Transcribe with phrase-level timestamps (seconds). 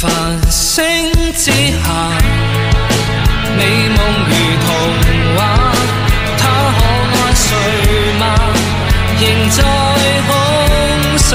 [0.00, 0.08] 繁
[0.50, 1.84] 星之下，
[3.54, 3.60] 美
[3.90, 3.98] 梦
[4.30, 4.32] 如
[4.64, 4.66] 童
[5.36, 5.38] 话，
[6.38, 6.42] 他
[6.72, 6.80] 可
[7.12, 7.46] 爱睡
[8.18, 8.22] 吗？
[9.18, 9.58] 仍在
[10.26, 10.28] 空
[11.18, 11.28] 想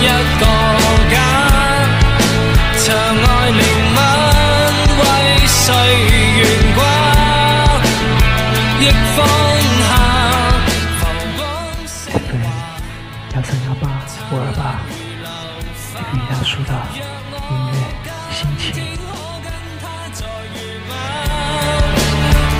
[0.00, 0.02] 一
[0.40, 0.42] 个
[1.10, 1.14] 家，
[2.78, 3.62] 长爱灵
[3.94, 3.98] 吻
[4.96, 5.02] 为
[5.46, 5.60] 谁
[6.38, 6.40] 悬
[6.74, 6.78] 挂？
[8.80, 8.82] 亦
[9.14, 9.18] 放
[9.76, 9.90] 下
[10.96, 11.00] 浮
[11.36, 11.38] 光
[11.84, 12.48] 色 FM
[13.34, 13.84] 幺三幺八
[14.30, 14.58] 五二八，
[15.96, 16.72] 一笔大叔的
[17.50, 17.56] 音
[18.04, 18.98] 乐心情。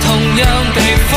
[0.01, 1.11] 同样地方，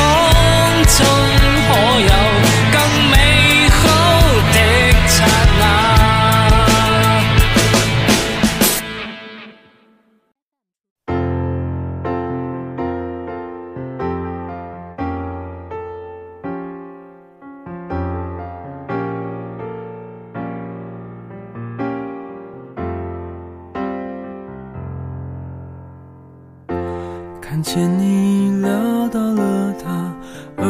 [27.55, 30.13] 看见你撩到了他，
[30.57, 30.67] 而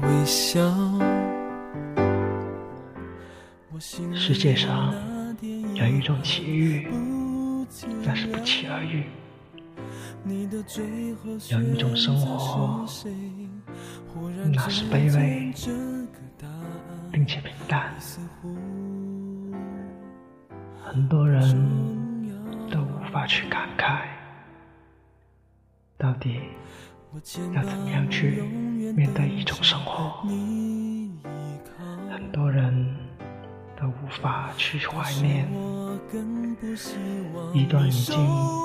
[0.00, 0.58] 微笑。
[4.14, 4.94] 世界上
[5.74, 6.88] 有一种奇遇，
[8.02, 9.02] 那是不期而遇；
[11.50, 12.86] 有一种生活，
[14.54, 15.52] 那是卑微，
[17.12, 17.92] 并且平淡。
[20.82, 21.42] 很多人
[22.70, 24.00] 都无法去感慨，
[26.00, 26.40] 到底
[27.54, 28.40] 要怎么样去
[28.96, 30.26] 面对一种生活？
[32.10, 32.96] 很多人
[33.78, 35.46] 都无法去怀念
[37.52, 38.16] 一段已经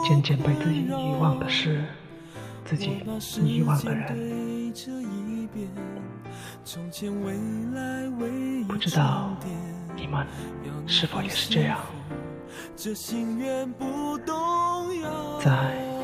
[0.08, 1.84] 渐渐被自己遗忘的事，
[2.64, 3.04] 自己
[3.44, 4.74] 遗忘的人。
[8.66, 9.36] 不知道
[9.94, 10.26] 你们
[10.88, 11.80] 是否也是这样？
[15.44, 15.95] 在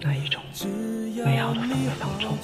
[0.00, 0.40] 那一种
[1.24, 2.38] 美好的氛围当中，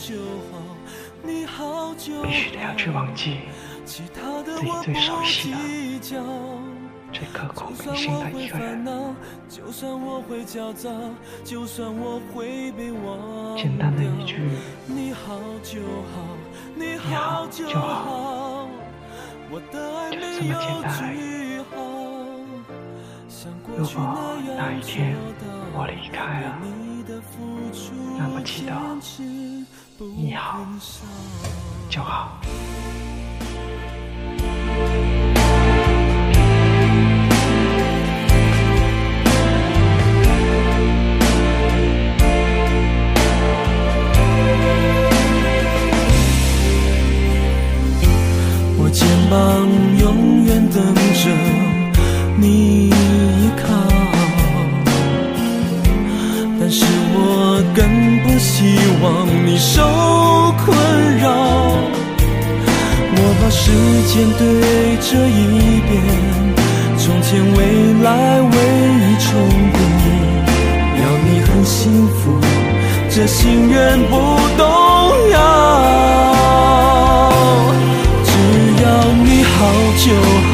[2.22, 3.38] 必须得要去忘记
[3.84, 4.10] 自己
[4.82, 6.22] 最熟悉的、
[7.12, 8.84] 最刻骨铭心的一个人。
[13.56, 14.40] 简单的一句
[14.86, 16.18] “你好就好”，
[17.54, 17.72] 就是
[20.10, 21.53] 这么简单而已。
[23.76, 24.16] 如果
[24.56, 25.16] 那一天
[25.74, 26.58] 我离开了，
[28.16, 28.72] 那么记得
[29.98, 30.64] 你好
[31.90, 32.38] 就好。
[48.76, 49.68] 我肩膀
[49.98, 51.30] 永远等着
[52.38, 52.92] 你
[59.54, 59.80] 你受
[60.66, 60.76] 困
[61.18, 61.30] 扰。
[63.16, 63.70] 我把时
[64.10, 64.42] 间对
[64.98, 65.94] 着一遍，
[66.98, 67.58] 从前未
[68.02, 68.10] 来
[68.42, 68.50] 为
[68.98, 69.30] 你重
[69.72, 69.78] 叠，
[70.98, 72.34] 要你很幸福，
[73.08, 74.12] 这心愿不
[74.58, 74.66] 动
[75.30, 75.38] 摇。
[78.24, 78.30] 只
[78.82, 78.86] 要
[79.22, 79.54] 你好
[80.02, 80.04] 就
[80.50, 80.52] 好，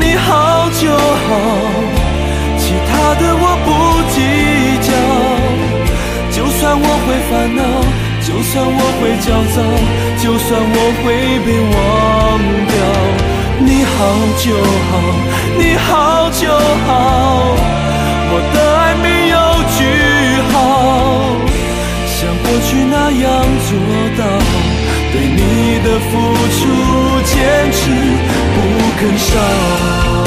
[0.00, 0.26] 你好
[0.80, 1.30] 就好，
[2.58, 3.70] 其他的我不
[4.10, 4.18] 计
[4.88, 4.90] 较。
[6.32, 7.62] 就算我会烦恼，
[8.34, 9.62] 就算我会焦躁，
[10.20, 11.04] 就算我会
[11.46, 11.74] 被忘
[12.66, 12.74] 掉。
[13.60, 13.94] 你好
[14.42, 14.46] 就
[14.90, 14.92] 好，
[15.56, 16.42] 你好就
[16.84, 16.90] 好，
[18.30, 19.38] 我的爱没有
[19.76, 19.78] 句
[20.50, 20.54] 号，
[22.06, 23.24] 像过去那样
[23.66, 23.70] 做
[24.18, 24.20] 到。
[25.12, 26.12] 对你的付
[26.50, 26.60] 出，
[27.24, 27.32] 坚
[27.70, 27.78] 持
[28.52, 28.56] 不
[28.98, 30.23] 肯少。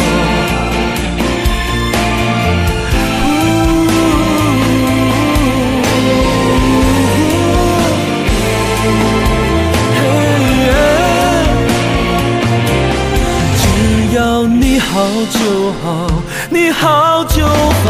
[14.97, 16.09] 好就好
[16.49, 17.85] 你好就好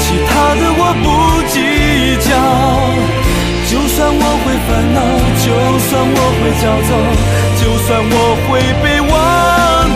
[0.00, 1.06] 其他的我不
[1.46, 1.56] 计
[2.26, 2.30] 较
[3.70, 4.98] 就算我会烦恼
[5.38, 5.46] 就
[5.86, 6.90] 算我会焦躁
[7.60, 8.14] 就算我
[8.48, 9.08] 会被忘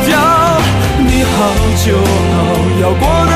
[0.07, 0.11] 掉
[1.03, 1.35] 你好
[1.85, 2.39] 就好
[2.81, 3.32] 要过